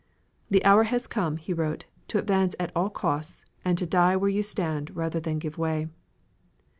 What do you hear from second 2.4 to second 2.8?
at